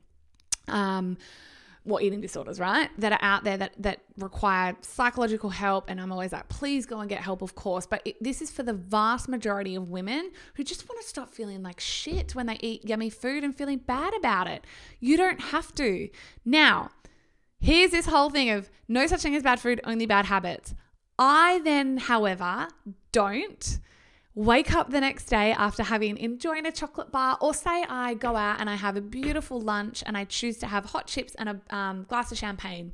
um 0.66 1.18
what 1.84 2.02
eating 2.02 2.20
disorders, 2.20 2.60
right? 2.60 2.90
That 2.98 3.12
are 3.12 3.18
out 3.22 3.44
there 3.44 3.56
that 3.56 3.72
that 3.78 4.00
require 4.18 4.76
psychological 4.82 5.50
help, 5.50 5.88
and 5.88 6.00
I'm 6.00 6.12
always 6.12 6.32
like, 6.32 6.48
please 6.48 6.86
go 6.86 7.00
and 7.00 7.08
get 7.08 7.20
help, 7.20 7.42
of 7.42 7.54
course. 7.54 7.86
But 7.86 8.02
it, 8.04 8.22
this 8.22 8.42
is 8.42 8.50
for 8.50 8.62
the 8.62 8.72
vast 8.72 9.28
majority 9.28 9.74
of 9.74 9.90
women 9.90 10.30
who 10.54 10.64
just 10.64 10.88
want 10.88 11.00
to 11.00 11.08
stop 11.08 11.30
feeling 11.30 11.62
like 11.62 11.80
shit 11.80 12.34
when 12.34 12.46
they 12.46 12.58
eat 12.60 12.88
yummy 12.88 13.10
food 13.10 13.44
and 13.44 13.56
feeling 13.56 13.78
bad 13.78 14.12
about 14.14 14.46
it. 14.46 14.64
You 15.00 15.16
don't 15.16 15.40
have 15.40 15.74
to. 15.76 16.08
Now, 16.44 16.90
here's 17.58 17.92
this 17.92 18.06
whole 18.06 18.30
thing 18.30 18.50
of 18.50 18.70
no 18.88 19.06
such 19.06 19.22
thing 19.22 19.34
as 19.34 19.42
bad 19.42 19.60
food, 19.60 19.80
only 19.84 20.06
bad 20.06 20.26
habits. 20.26 20.74
I 21.18 21.60
then, 21.64 21.98
however, 21.98 22.68
don't 23.12 23.78
wake 24.34 24.72
up 24.72 24.90
the 24.90 25.00
next 25.00 25.26
day 25.26 25.52
after 25.52 25.82
having 25.82 26.16
enjoying 26.16 26.66
a 26.66 26.72
chocolate 26.72 27.10
bar, 27.10 27.36
or 27.40 27.52
say 27.52 27.84
I 27.88 28.14
go 28.14 28.36
out 28.36 28.60
and 28.60 28.70
I 28.70 28.76
have 28.76 28.96
a 28.96 29.00
beautiful 29.00 29.60
lunch 29.60 30.02
and 30.06 30.16
I 30.16 30.24
choose 30.24 30.58
to 30.58 30.66
have 30.66 30.86
hot 30.86 31.06
chips 31.06 31.34
and 31.36 31.48
a 31.48 31.76
um, 31.76 32.04
glass 32.08 32.30
of 32.30 32.38
champagne. 32.38 32.92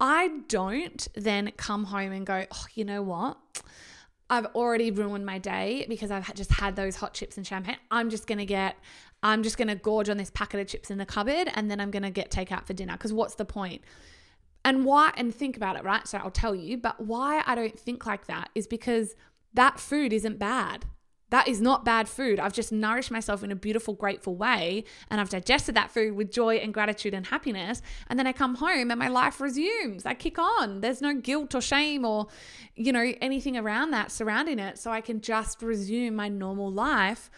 I 0.00 0.28
don't 0.48 1.06
then 1.14 1.52
come 1.56 1.84
home 1.84 2.12
and 2.12 2.24
go, 2.24 2.46
oh, 2.50 2.64
you 2.74 2.84
know 2.84 3.02
what? 3.02 3.36
I've 4.30 4.46
already 4.54 4.92
ruined 4.92 5.26
my 5.26 5.38
day 5.38 5.84
because 5.88 6.10
I've 6.10 6.32
just 6.34 6.52
had 6.52 6.76
those 6.76 6.96
hot 6.96 7.14
chips 7.14 7.36
and 7.36 7.46
champagne. 7.46 7.76
I'm 7.90 8.08
just 8.08 8.28
going 8.28 8.38
to 8.38 8.46
get, 8.46 8.76
I'm 9.24 9.42
just 9.42 9.58
going 9.58 9.68
to 9.68 9.74
gorge 9.74 10.08
on 10.08 10.16
this 10.16 10.30
packet 10.30 10.60
of 10.60 10.68
chips 10.68 10.90
in 10.90 10.98
the 10.98 11.04
cupboard 11.04 11.50
and 11.54 11.68
then 11.68 11.80
I'm 11.80 11.90
going 11.90 12.04
to 12.04 12.10
get 12.10 12.30
takeout 12.30 12.64
for 12.64 12.72
dinner. 12.72 12.92
Because 12.92 13.12
what's 13.12 13.34
the 13.34 13.44
point? 13.44 13.82
And 14.64 14.84
why, 14.84 15.12
and 15.16 15.34
think 15.34 15.56
about 15.56 15.76
it, 15.76 15.84
right? 15.84 16.06
So 16.06 16.18
I'll 16.18 16.30
tell 16.30 16.54
you, 16.54 16.76
but 16.76 17.00
why 17.00 17.42
I 17.44 17.54
don't 17.54 17.78
think 17.78 18.06
like 18.06 18.26
that 18.26 18.50
is 18.54 18.66
because 18.66 19.16
that 19.54 19.80
food 19.80 20.12
isn't 20.12 20.38
bad. 20.38 20.86
that 21.30 21.46
is 21.46 21.60
not 21.60 21.84
bad 21.84 22.08
food. 22.08 22.40
I've 22.40 22.52
just 22.52 22.72
nourished 22.72 23.10
myself 23.10 23.44
in 23.44 23.52
a 23.52 23.56
beautiful, 23.56 23.94
grateful 23.94 24.34
way. 24.34 24.84
And 25.10 25.20
I've 25.20 25.28
digested 25.28 25.76
that 25.76 25.90
food 25.90 26.14
with 26.14 26.32
joy 26.32 26.56
and 26.56 26.74
gratitude 26.74 27.14
and 27.14 27.24
happiness. 27.26 27.82
And 28.08 28.18
then 28.18 28.26
I 28.26 28.32
come 28.32 28.56
home 28.56 28.90
and 28.90 28.98
my 28.98 29.08
life 29.08 29.40
resumes. 29.40 30.04
I 30.04 30.14
kick 30.14 30.38
on. 30.38 30.80
There's 30.80 31.00
no 31.00 31.14
guilt 31.14 31.54
or 31.54 31.60
shame 31.60 32.04
or, 32.04 32.26
you 32.74 32.92
know, 32.92 33.12
anything 33.20 33.56
around 33.56 33.92
that 33.92 34.10
surrounding 34.10 34.58
it. 34.58 34.76
So 34.78 34.90
I 34.90 35.00
can 35.00 35.20
just 35.20 35.62
resume 35.62 36.16
my 36.16 36.28
normal 36.28 36.70
life 36.70 37.30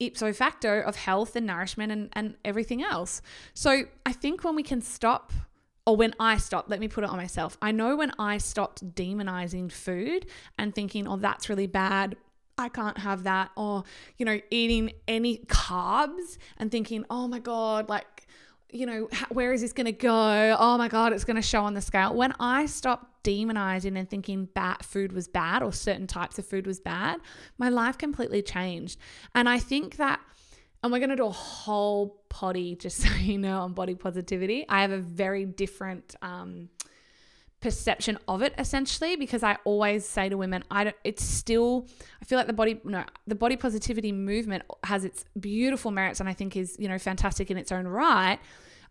ipso 0.00 0.32
facto 0.32 0.80
of 0.82 0.94
health 0.94 1.34
and 1.34 1.46
nourishment 1.46 1.90
and, 1.90 2.08
and 2.12 2.36
everything 2.44 2.82
else. 2.82 3.20
So 3.54 3.84
I 4.06 4.12
think 4.12 4.44
when 4.44 4.54
we 4.54 4.62
can 4.62 4.80
stop 4.80 5.32
or 5.88 5.96
when 5.96 6.14
I 6.20 6.36
stopped, 6.36 6.68
let 6.68 6.80
me 6.80 6.88
put 6.88 7.02
it 7.02 7.08
on 7.08 7.16
myself. 7.16 7.56
I 7.62 7.72
know 7.72 7.96
when 7.96 8.12
I 8.18 8.36
stopped 8.36 8.94
demonizing 8.94 9.72
food 9.72 10.26
and 10.58 10.74
thinking, 10.74 11.08
oh, 11.08 11.16
that's 11.16 11.48
really 11.48 11.66
bad, 11.66 12.14
I 12.58 12.68
can't 12.68 12.98
have 12.98 13.22
that. 13.22 13.52
Or, 13.56 13.84
you 14.18 14.26
know, 14.26 14.38
eating 14.50 14.92
any 15.08 15.38
carbs 15.46 16.36
and 16.58 16.70
thinking, 16.70 17.06
oh 17.08 17.26
my 17.26 17.38
God, 17.38 17.88
like, 17.88 18.26
you 18.70 18.84
know, 18.84 19.08
where 19.30 19.54
is 19.54 19.62
this 19.62 19.72
going 19.72 19.86
to 19.86 19.92
go? 19.92 20.56
Oh 20.60 20.76
my 20.76 20.88
God, 20.88 21.14
it's 21.14 21.24
going 21.24 21.36
to 21.36 21.42
show 21.42 21.62
on 21.62 21.72
the 21.72 21.80
scale. 21.80 22.14
When 22.14 22.34
I 22.38 22.66
stopped 22.66 23.24
demonizing 23.24 23.98
and 23.98 24.10
thinking 24.10 24.44
bad 24.44 24.84
food 24.84 25.12
was 25.12 25.26
bad 25.26 25.62
or 25.62 25.72
certain 25.72 26.06
types 26.06 26.38
of 26.38 26.44
food 26.44 26.66
was 26.66 26.80
bad, 26.80 27.18
my 27.56 27.70
life 27.70 27.96
completely 27.96 28.42
changed. 28.42 28.98
And 29.34 29.48
I 29.48 29.58
think 29.58 29.96
that, 29.96 30.20
and 30.82 30.92
we're 30.92 30.98
going 30.98 31.10
to 31.10 31.16
do 31.16 31.26
a 31.26 31.30
whole 31.30 32.22
potty, 32.28 32.76
just 32.76 32.98
so 33.02 33.12
you 33.14 33.38
know, 33.38 33.60
on 33.60 33.72
body 33.72 33.94
positivity. 33.94 34.64
I 34.68 34.82
have 34.82 34.92
a 34.92 34.98
very 34.98 35.44
different, 35.44 36.14
um, 36.22 36.68
perception 37.60 38.18
of 38.28 38.40
it 38.40 38.54
essentially 38.56 39.16
because 39.16 39.42
I 39.42 39.56
always 39.64 40.06
say 40.06 40.28
to 40.28 40.36
women 40.36 40.62
I 40.70 40.84
don't 40.84 40.96
it's 41.02 41.24
still 41.24 41.88
I 42.22 42.24
feel 42.24 42.38
like 42.38 42.46
the 42.46 42.52
body 42.52 42.80
no 42.84 43.04
the 43.26 43.34
body 43.34 43.56
positivity 43.56 44.12
movement 44.12 44.62
has 44.84 45.04
its 45.04 45.24
beautiful 45.38 45.90
merits 45.90 46.20
and 46.20 46.28
I 46.28 46.34
think 46.34 46.56
is 46.56 46.76
you 46.78 46.88
know 46.88 46.98
fantastic 46.98 47.50
in 47.50 47.56
its 47.56 47.72
own 47.72 47.86
right. 47.86 48.38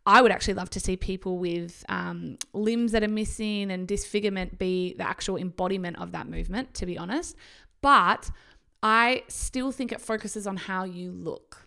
I 0.06 0.22
would 0.22 0.32
actually 0.32 0.53
love 0.53 0.70
to 0.72 0.79
see 0.79 0.96
people 0.96 1.38
with 1.38 1.84
um, 1.89 2.38
limbs 2.53 2.94
that 2.94 3.03
are 3.03 3.10
missing 3.10 3.72
and 3.72 3.86
disfigurement 3.86 4.58
be 4.58 4.96
the 4.98 5.06
actual 5.06 5.36
embodiment 5.36 6.00
of 6.00 6.13
that 6.13 6.29
movement 6.29 6.74
to 6.75 6.86
be 6.86 6.98
honest. 6.98 7.36
But 7.82 8.32
I 8.82 9.24
still 9.27 9.72
think 9.72 9.91
it 9.91 10.01
focuses 10.01 10.48
on 10.48 10.58
how 10.58 10.84
you 10.84 11.12
look 11.12 11.67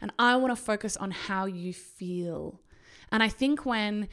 and 0.00 0.12
I 0.18 0.36
want 0.36 0.56
to 0.56 0.62
focus 0.62 0.96
on 0.96 1.10
how 1.10 1.46
you 1.46 1.72
feel 1.72 2.60
and 3.12 3.22
I 3.22 3.28
think 3.28 3.64
when 3.64 4.08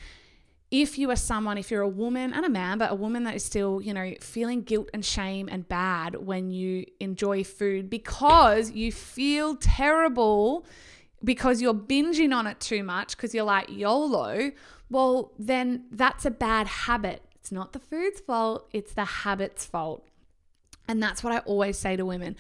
if 0.72 0.98
you 0.98 1.12
are 1.12 1.16
someone, 1.16 1.60
if 1.60 1.70
you're 1.70 1.84
a 1.84 1.88
woman 1.88 2.34
and 2.34 2.44
a 2.44 2.50
man, 2.50 2.80
but 2.80 2.92
a 2.92 2.96
woman 2.96 3.26
that 3.26 3.36
is 3.36 3.46
still, 3.46 3.80
you 3.80 3.94
know, 3.94 4.12
feeling 4.22 4.64
guilt 4.64 4.90
and 4.92 5.06
shame 5.06 5.48
and 5.52 5.68
bad 5.68 6.16
when 6.16 6.50
you 6.50 6.86
enjoy 7.00 7.44
food 7.44 7.92
because 7.92 8.72
you 8.72 8.92
feel 8.92 9.56
terrible 9.56 10.66
because 11.24 11.62
you're 11.62 11.76
binging 11.76 12.34
on 12.34 12.48
it 12.48 12.60
too 12.60 12.84
much 12.84 13.16
because 13.16 13.36
you're 13.36 13.44
like 13.44 13.70
YOLO, 13.70 14.52
well, 14.90 15.32
then 15.38 15.86
that's 15.92 16.26
a 16.26 16.32
bad 16.32 16.66
habit. 16.66 17.22
It's 17.36 17.52
not 17.52 17.74
the 17.74 17.80
food's 17.80 18.20
fault, 18.22 18.68
it's 18.74 18.94
the 18.94 19.06
habit's 19.06 19.68
fault. 19.68 20.08
And 20.88 21.02
that's 21.04 21.24
what 21.24 21.32
I 21.34 21.40
always 21.40 21.78
say 21.78 21.96
to 21.98 22.06
women 22.06 22.36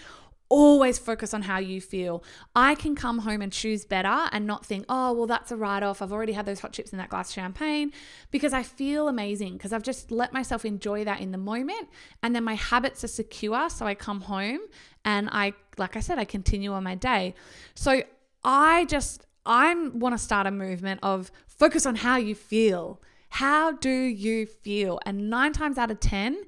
always 0.53 1.00
focus 1.00 1.33
on 1.33 1.41
how 1.41 1.57
you 1.57 1.81
feel. 1.81 2.24
I 2.55 2.75
can 2.75 2.93
come 2.93 3.17
home 3.17 3.41
and 3.41 3.51
choose 3.51 3.86
better 3.86 4.29
and 4.31 4.45
not 4.45 4.63
think, 4.63 4.86
oh, 4.88 5.12
well, 5.12 5.25
that's 5.25 5.51
a 5.51 5.57
write 5.57 5.81
off. 5.81 6.00
I've 6.00 6.13
already 6.13 6.33
had 6.33 6.45
those 6.45 6.60
hot 6.60 6.74
chips 6.74 6.91
and 6.91 7.00
that 7.00 7.10
glass 7.10 7.29
of 7.29 7.33
champagne 7.33 7.91
because 8.29 8.53
I 8.53 8.62
feel 8.62 9.07
amazing 9.07 9.53
because 9.53 9.74
I've 9.74 9.81
just 9.81 10.12
let 10.12 10.31
myself 10.31 10.63
enjoy 10.63 11.05
that 11.05 11.22
in 11.22 11.31
the 11.31 11.39
moment. 11.39 11.89
And 12.22 12.36
then 12.36 12.43
my 12.43 12.53
habits 12.53 13.03
are 13.03 13.07
secure. 13.07 13.67
So 13.72 13.88
I 13.88 13.95
come 13.95 14.22
home 14.22 14.60
and 15.03 15.27
I, 15.31 15.53
like 15.79 15.98
I 15.98 16.01
said, 16.01 16.19
I 16.19 16.25
continue 16.25 16.72
on 16.72 16.83
my 16.83 16.93
day. 16.93 17.33
So 17.74 18.03
I 18.43 18.86
just, 18.86 19.25
I 19.48 19.74
want 19.91 20.13
to 20.13 20.19
start 20.19 20.45
a 20.45 20.51
movement 20.51 21.00
of 21.01 21.31
focus 21.48 21.88
on 21.88 21.95
how 21.95 22.17
you 22.17 22.36
feel. 22.36 23.01
How 23.29 23.72
do 23.72 23.89
you 23.89 24.45
feel? 24.45 25.00
And 25.03 25.31
nine 25.31 25.51
times 25.51 25.79
out 25.79 25.89
of 25.89 26.00
10, 26.00 26.43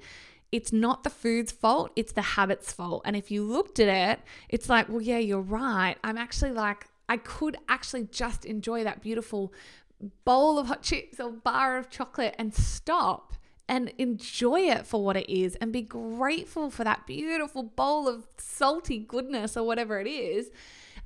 it's 0.56 0.72
not 0.72 1.04
the 1.04 1.10
food's 1.10 1.52
fault, 1.52 1.92
it's 1.98 2.14
the 2.14 2.22
habit's 2.22 2.72
fault. 2.72 3.02
And 3.04 3.14
if 3.18 3.30
you 3.30 3.44
looked 3.44 3.78
at 3.78 3.90
it, 3.90 4.24
it's 4.48 4.70
like, 4.70 4.88
well, 4.88 5.02
yeah, 5.02 5.18
you're 5.18 5.42
right. 5.42 5.98
I'm 6.02 6.18
actually 6.18 6.52
like, 6.52 6.88
I 7.10 7.18
could 7.18 7.58
actually 7.68 8.06
just 8.06 8.46
enjoy 8.46 8.86
that 8.86 9.02
beautiful 9.02 9.52
bowl 10.24 10.58
of 10.58 10.68
hot 10.68 10.82
chips 10.82 11.20
or 11.20 11.30
bar 11.30 11.78
of 11.78 11.90
chocolate 11.90 12.36
and 12.40 12.54
stop 12.54 13.34
and 13.68 13.92
enjoy 13.98 14.62
it 14.62 14.88
for 14.88 15.04
what 15.04 15.18
it 15.18 15.30
is 15.30 15.56
and 15.58 15.74
be 15.74 15.82
grateful 15.82 16.70
for 16.70 16.86
that 16.86 17.06
beautiful 17.06 17.64
bowl 17.64 18.08
of 18.08 18.26
salty 18.38 19.00
goodness 19.00 19.58
or 19.58 19.68
whatever 19.68 20.00
it 20.00 20.08
is. 20.08 20.52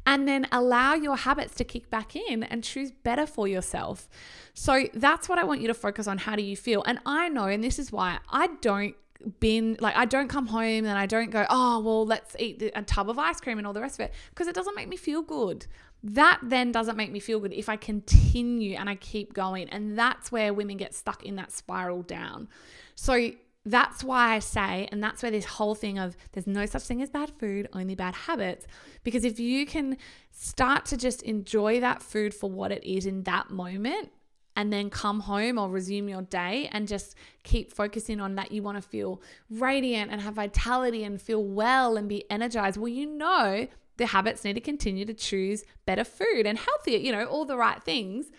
And 0.06 0.28
then 0.28 0.48
allow 0.52 0.94
your 0.94 1.16
habits 1.16 1.56
to 1.56 1.64
kick 1.64 1.90
back 1.90 2.16
in 2.16 2.44
and 2.44 2.64
choose 2.64 2.92
better 2.92 3.26
for 3.26 3.48
yourself. 3.48 4.08
So 4.54 4.86
that's 4.94 5.28
what 5.28 5.40
I 5.40 5.44
want 5.44 5.62
you 5.62 5.68
to 5.68 5.74
focus 5.74 6.06
on. 6.06 6.20
How 6.20 6.36
do 6.36 6.44
you 6.44 6.56
feel? 6.56 6.84
And 6.86 7.00
I 7.04 7.30
know, 7.30 7.46
and 7.46 7.64
this 7.64 7.80
is 7.80 7.92
why 7.92 8.20
I 8.30 8.48
don't 8.62 8.96
been 9.40 9.78
like 9.80 9.96
I 9.96 10.06
don't 10.06 10.28
come 10.28 10.48
home 10.48 10.86
and 10.86 10.98
I 10.98 11.06
don't 11.06 11.32
go, 11.32 11.46
oh, 11.50 11.80
well, 11.80 12.06
let's 12.06 12.36
eat 12.40 12.72
a 12.76 12.82
tub 12.82 13.10
of 13.10 13.20
ice 13.20 13.40
cream 13.40 13.58
and 13.58 13.68
all 13.68 13.74
the 13.74 13.82
rest 13.82 14.00
of 14.00 14.06
it 14.06 14.14
because 14.30 14.48
it 14.48 14.56
doesn't 14.56 14.76
make 14.76 14.88
me 14.88 14.98
feel 14.98 15.22
good. 15.22 15.66
That 16.04 16.40
then 16.42 16.72
doesn't 16.72 16.96
make 16.96 17.12
me 17.12 17.20
feel 17.20 17.40
good 17.40 17.54
if 17.54 17.68
I 17.68 17.76
continue 17.76 18.76
and 18.78 18.90
I 18.90 18.96
keep 18.96 19.34
going. 19.34 19.70
And 19.70 19.98
that's 19.98 20.32
where 20.32 20.54
women 20.54 20.78
get 20.78 20.94
stuck 20.94 21.24
in 21.24 21.36
that 21.36 21.52
spiral 21.52 22.04
down. 22.04 22.48
So 22.96 23.32
that's 23.66 24.04
why 24.04 24.36
I 24.36 24.40
say, 24.40 24.88
and 24.92 25.04
that's 25.04 25.22
where 25.22 25.32
this 25.32 25.46
whole 25.46 25.76
thing 25.76 26.00
of 26.00 26.16
there's 26.32 26.48
no 26.48 26.66
such 26.66 26.84
thing 26.84 27.02
as 27.02 27.10
bad 27.10 27.32
food, 27.38 27.68
only 27.74 27.96
bad 27.96 28.16
habits. 28.16 28.66
Because 29.04 29.26
if 29.26 29.40
you 29.40 29.66
can 29.66 29.98
start 30.32 30.86
to 30.86 30.98
just 30.98 31.22
enjoy 31.24 31.82
that 31.82 32.02
food 32.02 32.34
for 32.34 32.50
what 32.50 32.72
it 32.72 32.84
is 32.84 33.06
in 33.06 33.24
that 33.24 33.50
moment, 33.50 34.12
and 34.60 34.74
then 34.74 34.90
come 34.90 35.22
home 35.22 35.58
or 35.58 35.70
resume 35.70 36.10
your 36.10 36.22
day 36.24 36.68
and 36.74 36.86
just 36.86 37.16
keep 37.44 37.72
focusing 37.72 38.20
on 38.20 38.36
that 38.36 38.52
you 38.52 38.62
want 38.62 38.76
to 38.76 38.82
feel 38.82 39.22
radiant 39.50 40.12
and 40.12 40.20
have 40.20 40.34
vitality 40.34 41.06
and 41.06 41.22
feel 41.22 41.42
well 41.42 41.96
and 41.96 42.10
be 42.10 42.30
energized. 42.30 42.76
Well, 42.76 42.90
you 42.90 43.06
know, 43.06 43.68
the 43.96 44.08
habits 44.08 44.44
need 44.44 44.56
to 44.56 44.60
continue 44.60 45.06
to 45.06 45.14
choose 45.14 45.64
better 45.86 46.04
food 46.04 46.46
and 46.46 46.58
healthier, 46.58 46.98
you 47.00 47.14
know, 47.14 47.24
all 47.24 47.46
the 47.46 47.56
right 47.56 47.82
things. 47.82 48.34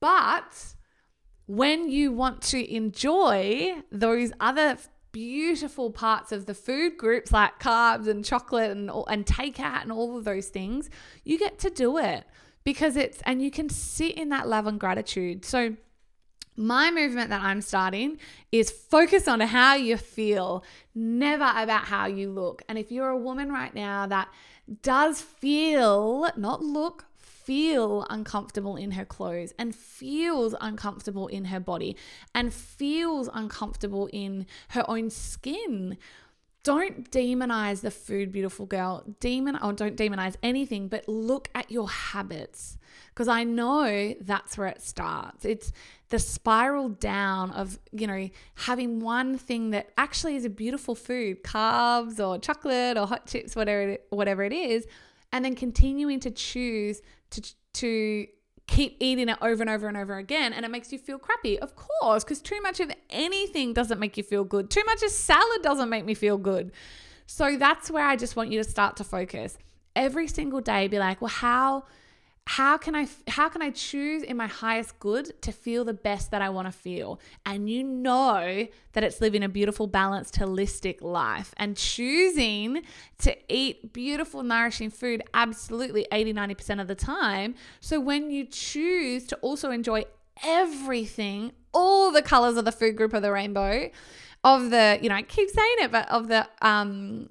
But 0.00 0.74
when 1.46 1.88
you 1.88 2.10
want 2.10 2.42
to 2.42 2.74
enjoy 2.74 3.76
those 3.92 4.32
other 4.40 4.76
beautiful 5.12 5.92
parts 5.92 6.32
of 6.32 6.46
the 6.46 6.54
food 6.54 6.96
groups 6.96 7.30
like 7.30 7.60
carbs 7.60 8.08
and 8.08 8.24
chocolate 8.24 8.72
and, 8.72 8.90
and 9.06 9.24
takeout 9.24 9.82
and 9.82 9.92
all 9.92 10.18
of 10.18 10.24
those 10.24 10.48
things, 10.48 10.90
you 11.22 11.38
get 11.38 11.60
to 11.60 11.70
do 11.70 11.96
it 11.96 12.24
because 12.70 12.94
it's, 12.94 13.20
and 13.26 13.42
you 13.42 13.50
can 13.50 13.68
sit 13.68 14.14
in 14.14 14.28
that 14.28 14.46
love 14.46 14.64
and 14.68 14.78
gratitude. 14.78 15.44
So, 15.44 15.74
my 16.56 16.92
movement 16.92 17.30
that 17.30 17.42
I'm 17.42 17.62
starting 17.62 18.18
is 18.52 18.70
focus 18.70 19.26
on 19.26 19.40
how 19.40 19.74
you 19.74 19.96
feel, 19.96 20.62
never 20.94 21.50
about 21.56 21.86
how 21.86 22.06
you 22.06 22.30
look. 22.30 22.62
And 22.68 22.78
if 22.78 22.92
you're 22.92 23.08
a 23.08 23.16
woman 23.16 23.50
right 23.50 23.74
now 23.74 24.06
that 24.06 24.28
does 24.82 25.20
feel, 25.20 26.30
not 26.36 26.62
look, 26.62 27.06
feel 27.16 28.06
uncomfortable 28.08 28.76
in 28.76 28.92
her 28.92 29.04
clothes 29.04 29.52
and 29.58 29.74
feels 29.74 30.54
uncomfortable 30.60 31.26
in 31.26 31.46
her 31.46 31.58
body 31.58 31.96
and 32.36 32.54
feels 32.54 33.28
uncomfortable 33.34 34.08
in 34.12 34.46
her 34.68 34.88
own 34.88 35.10
skin, 35.10 35.98
don't 36.70 37.10
demonize 37.10 37.80
the 37.80 37.90
food, 37.90 38.30
beautiful 38.30 38.64
girl. 38.64 39.02
Demon 39.18 39.58
or 39.60 39.72
don't 39.72 39.96
demonize 39.96 40.36
anything, 40.40 40.86
but 40.86 41.08
look 41.08 41.50
at 41.52 41.68
your 41.68 41.88
habits. 41.88 42.78
Because 43.08 43.26
I 43.26 43.42
know 43.42 44.14
that's 44.20 44.56
where 44.56 44.68
it 44.68 44.80
starts. 44.80 45.44
It's 45.44 45.72
the 46.10 46.20
spiral 46.20 46.88
down 46.88 47.50
of, 47.50 47.80
you 47.90 48.06
know, 48.06 48.30
having 48.54 49.00
one 49.00 49.36
thing 49.36 49.70
that 49.70 49.90
actually 49.98 50.36
is 50.36 50.44
a 50.44 50.48
beautiful 50.48 50.94
food, 50.94 51.42
carbs 51.42 52.24
or 52.24 52.38
chocolate 52.38 52.96
or 52.96 53.08
hot 53.08 53.26
chips, 53.26 53.56
whatever 53.56 53.90
it, 53.90 54.06
whatever 54.10 54.44
it 54.44 54.52
is, 54.52 54.86
and 55.32 55.44
then 55.44 55.56
continuing 55.56 56.20
to 56.20 56.30
choose 56.30 57.02
to 57.30 57.42
to 57.72 58.26
keep 58.70 58.96
eating 59.00 59.28
it 59.28 59.36
over 59.42 59.62
and 59.62 59.68
over 59.68 59.88
and 59.88 59.96
over 59.96 60.16
again 60.16 60.52
and 60.52 60.64
it 60.64 60.70
makes 60.70 60.92
you 60.92 60.98
feel 60.98 61.18
crappy. 61.18 61.58
Of 61.58 61.74
course, 61.74 62.22
because 62.22 62.40
too 62.40 62.60
much 62.62 62.78
of 62.78 62.90
anything 63.10 63.72
doesn't 63.72 63.98
make 63.98 64.16
you 64.16 64.22
feel 64.22 64.44
good. 64.44 64.70
Too 64.70 64.84
much 64.86 65.02
of 65.02 65.10
salad 65.10 65.62
doesn't 65.62 65.88
make 65.88 66.04
me 66.04 66.14
feel 66.14 66.38
good. 66.38 66.70
So 67.26 67.56
that's 67.56 67.90
where 67.90 68.06
I 68.06 68.14
just 68.14 68.36
want 68.36 68.50
you 68.50 68.62
to 68.62 68.68
start 68.68 68.96
to 68.98 69.04
focus. 69.04 69.58
Every 69.96 70.28
single 70.28 70.60
day 70.60 70.86
be 70.86 71.00
like, 71.00 71.20
"Well, 71.20 71.30
how 71.30 71.84
how 72.50 72.76
can 72.76 72.96
I 72.96 73.06
how 73.28 73.48
can 73.48 73.62
I 73.62 73.70
choose 73.70 74.24
in 74.24 74.36
my 74.36 74.48
highest 74.48 74.98
good 74.98 75.40
to 75.42 75.52
feel 75.52 75.84
the 75.84 75.94
best 75.94 76.32
that 76.32 76.42
I 76.42 76.48
want 76.48 76.66
to 76.66 76.72
feel? 76.72 77.20
And 77.46 77.70
you 77.70 77.84
know 77.84 78.66
that 78.92 79.04
it's 79.04 79.20
living 79.20 79.44
a 79.44 79.48
beautiful 79.48 79.86
balanced 79.86 80.34
holistic 80.34 81.00
life 81.00 81.54
and 81.58 81.76
choosing 81.76 82.82
to 83.18 83.36
eat 83.48 83.92
beautiful 83.92 84.42
nourishing 84.42 84.90
food 84.90 85.22
absolutely 85.32 86.08
80 86.10 86.34
90% 86.34 86.80
of 86.80 86.88
the 86.88 86.96
time. 86.96 87.54
So 87.78 88.00
when 88.00 88.32
you 88.32 88.46
choose 88.46 89.28
to 89.28 89.36
also 89.36 89.70
enjoy 89.70 90.06
everything, 90.42 91.52
all 91.72 92.10
the 92.10 92.20
colors 92.20 92.56
of 92.56 92.64
the 92.64 92.72
food 92.72 92.96
group 92.96 93.14
of 93.14 93.22
the 93.22 93.30
rainbow, 93.30 93.90
of 94.42 94.70
the, 94.70 94.98
you 95.00 95.08
know, 95.08 95.14
I 95.14 95.22
keep 95.22 95.50
saying 95.50 95.76
it, 95.82 95.92
but 95.92 96.10
of 96.10 96.26
the 96.26 96.48
um 96.62 97.30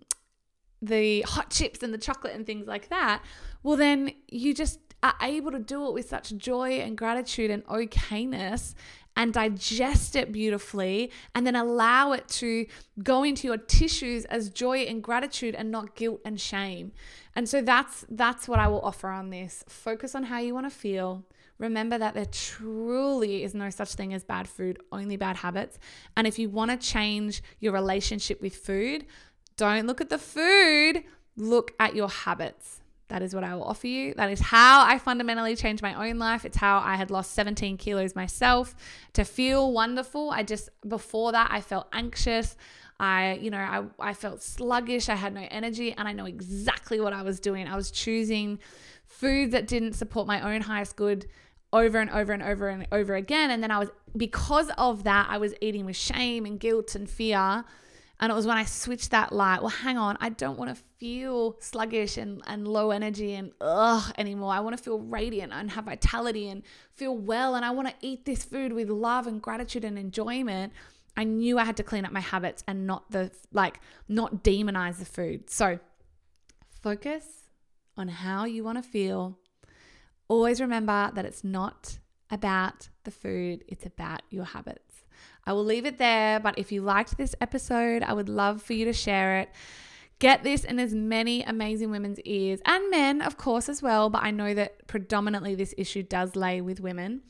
the 0.82 1.24
hot 1.24 1.50
chips 1.50 1.84
and 1.84 1.94
the 1.94 1.98
chocolate 1.98 2.36
and 2.36 2.46
things 2.46 2.68
like 2.68 2.88
that, 2.88 3.22
well, 3.64 3.76
then 3.76 4.14
you 4.30 4.54
just 4.54 4.80
are 5.02 5.16
able 5.22 5.52
to 5.52 5.60
do 5.60 5.88
it 5.88 5.94
with 5.94 6.10
such 6.10 6.36
joy 6.36 6.80
and 6.80 6.98
gratitude 6.98 7.52
and 7.52 7.66
okayness 7.68 8.74
and 9.16 9.34
digest 9.34 10.16
it 10.16 10.32
beautifully 10.32 11.12
and 11.36 11.46
then 11.46 11.56
allow 11.56 12.14
it 12.14 12.28
to 12.28 12.66
go 13.04 13.24
into 13.24 13.48
your 13.48 13.58
tissues 13.58 14.26
as 14.26 14.50
joy 14.50 14.80
and 14.80 15.04
gratitude 15.04 15.56
and 15.56 15.72
not 15.72 15.96
guilt 15.96 16.22
and 16.24 16.40
shame. 16.40 16.92
And 17.36 17.48
so 17.48 17.62
that's 17.62 18.06
that's 18.10 18.48
what 18.48 18.60
I 18.60 18.68
will 18.68 18.82
offer 18.82 19.10
on 19.10 19.30
this. 19.30 19.64
Focus 19.68 20.16
on 20.16 20.24
how 20.24 20.40
you 20.40 20.54
want 20.54 20.68
to 20.68 20.76
feel. 20.76 21.26
Remember 21.58 21.98
that 21.98 22.14
there 22.14 22.26
truly 22.26 23.44
is 23.44 23.54
no 23.54 23.70
such 23.70 23.94
thing 23.96 24.14
as 24.14 24.24
bad 24.24 24.48
food, 24.48 24.80
only 24.94 25.18
bad 25.18 25.36
habits. 25.36 25.78
And 26.16 26.26
if 26.26 26.40
you 26.40 26.50
want 26.50 26.72
to 26.72 26.78
change 26.78 27.44
your 27.60 27.74
relationship 27.74 28.42
with 28.42 28.56
food, 28.56 29.06
don't 29.58 29.86
look 29.86 30.00
at 30.00 30.10
the 30.10 30.18
food, 30.18 31.04
look 31.36 31.74
at 31.78 31.94
your 31.94 32.08
habits. 32.08 32.80
That 33.10 33.24
is 33.24 33.34
what 33.34 33.44
I 33.44 33.56
will 33.56 33.64
offer 33.64 33.88
you. 33.88 34.14
That 34.14 34.32
is 34.32 34.40
how 34.40 34.86
I 34.86 35.00
fundamentally 35.00 35.56
changed 35.56 35.82
my 35.82 36.10
own 36.10 36.20
life. 36.20 36.46
It's 36.46 36.58
how 36.58 36.80
I 36.80 36.96
had 36.96 37.10
lost 37.10 37.32
17 37.32 37.78
kilos 37.78 38.16
myself 38.16 38.76
to 39.14 39.24
feel 39.24 39.74
wonderful. 39.74 40.30
I 40.30 40.44
just, 40.44 40.70
before 40.88 41.32
that, 41.32 41.50
I 41.52 41.62
felt 41.62 41.88
anxious. 41.92 42.56
I, 43.00 43.40
you 43.42 43.50
know, 43.50 43.58
I, 43.58 43.84
I 44.00 44.14
felt 44.14 44.44
sluggish. 44.44 45.10
I 45.10 45.16
had 45.16 45.34
no 45.34 45.48
energy, 45.50 45.94
and 45.94 46.08
I 46.08 46.12
know 46.12 46.26
exactly 46.26 47.00
what 47.00 47.14
I 47.14 47.24
was 47.24 47.40
doing. 47.40 47.68
I 47.68 47.76
was 47.76 47.92
choosing 47.92 48.60
foods 49.06 49.54
that 49.54 49.68
didn't 49.68 49.94
support 49.94 50.28
my 50.28 50.54
own 50.54 50.62
highest 50.62 50.96
good 50.96 51.26
over 51.72 52.00
and 52.00 52.10
over 52.12 52.32
and 52.32 52.44
over 52.44 52.68
and 52.68 52.88
over 52.92 53.16
again. 53.16 53.52
And 53.52 53.64
then 53.64 53.72
I 53.72 53.80
was, 53.80 53.90
because 54.16 54.70
of 54.78 55.04
that, 55.06 55.28
I 55.30 55.38
was 55.38 55.54
eating 55.62 55.86
with 55.86 55.96
shame 55.96 56.46
and 56.46 56.60
guilt 56.60 56.94
and 56.94 57.10
fear. 57.10 57.64
And 58.22 58.32
it 58.32 58.36
was 58.36 58.46
when 58.46 58.58
I 58.58 58.66
switched 58.66 59.12
that 59.12 59.32
light, 59.32 59.62
well, 59.62 59.70
hang 59.70 59.98
on, 59.98 60.18
I 60.20 60.30
don't 60.30 60.60
want 60.60 60.76
to 60.76 60.84
feel 60.98 61.56
sluggish 61.62 62.18
and, 62.18 62.42
and 62.48 62.68
low 62.68 62.92
energy 62.92 63.34
and 63.34 63.54
ugh 63.62 64.12
anymore. 64.18 64.52
I 64.52 64.60
want 64.60 64.76
to 64.78 64.84
feel 64.84 65.00
radiant 65.00 65.54
and 65.54 65.72
have 65.72 65.86
vitality 65.86 66.50
and 66.50 66.64
feel 66.94 67.16
well. 67.16 67.56
And 67.56 67.64
I 67.64 67.72
want 67.72 67.88
to 67.88 67.94
eat 68.02 68.26
this 68.26 68.44
food 68.44 68.74
with 68.74 68.90
love 68.90 69.26
and 69.26 69.42
gratitude 69.42 69.86
and 69.86 69.98
enjoyment. 69.98 70.74
I 71.16 71.24
knew 71.24 71.58
I 71.58 71.64
had 71.64 71.78
to 71.78 71.84
clean 71.84 72.04
up 72.04 72.12
my 72.12 72.20
habits 72.20 72.62
and 72.68 72.86
not 72.86 73.10
the, 73.10 73.32
like, 73.54 73.80
not 74.10 74.44
demonize 74.44 74.98
the 75.00 75.06
food. 75.06 75.50
So 75.50 75.80
focus 76.82 77.26
on 77.96 78.10
how 78.10 78.44
you 78.44 78.66
want 78.66 78.84
to 78.84 78.90
feel. 78.90 79.40
Always 80.28 80.60
remember 80.60 81.10
that 81.14 81.26
it's 81.26 81.44
not 81.44 82.00
about 82.30 82.90
the 83.06 83.12
food, 83.12 83.64
it's 83.68 83.86
about 83.86 84.22
your 84.30 84.46
habits. 84.46 84.89
I 85.50 85.54
will 85.54 85.66
leave 85.66 85.88
it 85.88 85.98
there. 85.98 86.40
But 86.40 86.60
if 86.60 86.72
you 86.72 86.84
liked 86.84 87.18
this 87.18 87.34
episode, 87.42 88.04
I 88.04 88.14
would 88.14 88.30
love 88.30 88.62
for 88.62 88.74
you 88.74 88.86
to 88.86 88.94
share 88.94 89.40
it. 89.40 89.50
Get 90.20 90.44
this 90.44 90.64
in 90.64 90.78
as 90.78 90.94
many 90.94 91.42
amazing 91.42 91.90
women's 91.90 92.20
ears 92.20 92.60
and 92.66 92.92
men, 92.92 93.24
of 93.24 93.38
course, 93.38 93.68
as 93.68 93.82
well. 93.82 94.12
But 94.12 94.22
I 94.22 94.30
know 94.30 94.54
that 94.54 94.86
predominantly 94.86 95.56
this 95.56 95.74
issue 95.76 96.04
does 96.04 96.36
lay 96.36 96.62
with 96.62 96.80
women. 96.80 97.22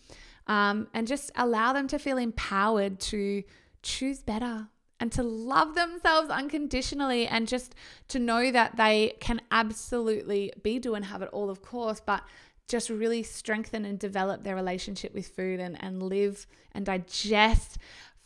Um, 0.48 0.88
and 0.94 1.08
just 1.08 1.32
allow 1.36 1.72
them 1.72 1.88
to 1.88 1.98
feel 1.98 2.18
empowered 2.18 3.00
to 3.02 3.44
choose 3.84 4.22
better 4.22 4.68
and 5.00 5.14
to 5.14 5.24
love 5.24 5.76
themselves 5.76 6.30
unconditionally 6.30 7.26
and 7.26 7.48
just 7.48 7.74
to 8.10 8.20
know 8.20 8.52
that 8.52 8.76
they 8.76 9.16
can 9.22 9.40
absolutely 9.50 10.52
be, 10.62 10.78
do, 10.78 10.94
and 10.94 11.06
have 11.06 11.22
it 11.22 11.30
all, 11.32 11.50
of 11.50 11.62
course, 11.62 12.02
but 12.06 12.24
just 12.70 12.90
really 12.90 13.24
strengthen 13.24 13.84
and 13.84 13.98
develop 13.98 14.44
their 14.44 14.56
relationship 14.56 15.14
with 15.14 15.28
food 15.28 15.60
and, 15.60 15.82
and 15.84 16.04
live 16.04 16.46
and 16.74 16.86
digest 16.86 17.78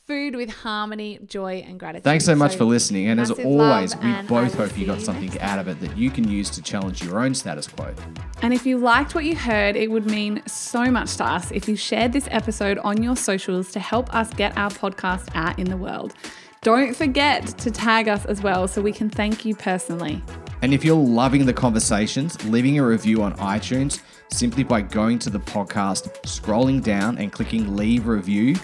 food 0.05 0.35
with 0.35 0.49
harmony, 0.49 1.17
joy, 1.25 1.63
and 1.65 1.79
gratitude. 1.79 2.03
Thanks 2.03 2.25
so 2.25 2.35
much 2.35 2.51
so, 2.51 2.59
for 2.59 2.63
listening. 2.65 3.07
And 3.07 3.21
as 3.21 3.31
always, 3.31 3.95
we 3.95 4.13
both 4.23 4.53
hope 4.55 4.77
you 4.77 4.85
got 4.85 4.99
something 4.99 5.39
out 5.39 5.59
of 5.59 5.69
it 5.69 5.79
that 5.79 5.97
you 5.97 6.11
can 6.11 6.27
use 6.27 6.49
to 6.51 6.61
challenge 6.61 7.01
your 7.01 7.19
own 7.19 7.33
status 7.33 7.67
quo. 7.67 7.93
And 8.41 8.53
if 8.53 8.65
you 8.65 8.77
liked 8.77 9.15
what 9.15 9.23
you 9.23 9.35
heard, 9.35 9.77
it 9.77 9.89
would 9.89 10.05
mean 10.05 10.43
so 10.45 10.91
much 10.91 11.15
to 11.17 11.25
us 11.25 11.51
if 11.51 11.69
you 11.69 11.77
shared 11.77 12.11
this 12.11 12.27
episode 12.31 12.79
on 12.79 13.01
your 13.01 13.15
socials 13.15 13.71
to 13.71 13.79
help 13.79 14.13
us 14.13 14.29
get 14.33 14.57
our 14.57 14.69
podcast 14.69 15.29
out 15.35 15.57
in 15.57 15.69
the 15.69 15.77
world. 15.77 16.13
Don't 16.63 16.93
forget 16.93 17.45
to 17.59 17.71
tag 17.71 18.09
us 18.09 18.25
as 18.25 18.41
well 18.41 18.67
so 18.67 18.81
we 18.81 18.91
can 18.91 19.09
thank 19.09 19.45
you 19.45 19.55
personally. 19.55 20.21
And 20.61 20.73
if 20.73 20.83
you're 20.83 20.95
loving 20.95 21.45
the 21.45 21.53
conversations, 21.53 22.41
leaving 22.45 22.77
a 22.77 22.85
review 22.85 23.21
on 23.21 23.35
iTunes 23.37 24.01
simply 24.31 24.63
by 24.63 24.81
going 24.81 25.19
to 25.19 25.29
the 25.29 25.39
podcast, 25.39 26.11
scrolling 26.23 26.83
down, 26.83 27.17
and 27.17 27.31
clicking 27.31 27.75
leave 27.75 28.07
review 28.07 28.55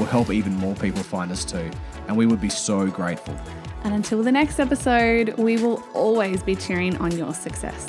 will 0.00 0.06
help 0.06 0.30
even 0.30 0.54
more 0.56 0.74
people 0.76 1.02
find 1.02 1.30
us 1.30 1.44
too. 1.44 1.70
And 2.08 2.16
we 2.16 2.24
would 2.24 2.40
be 2.40 2.48
so 2.48 2.86
grateful. 2.86 3.38
And 3.84 3.94
until 3.94 4.22
the 4.22 4.32
next 4.32 4.58
episode, 4.58 5.34
we 5.36 5.58
will 5.58 5.84
always 5.92 6.42
be 6.42 6.56
cheering 6.56 6.96
on 6.96 7.16
your 7.16 7.34
success. 7.34 7.86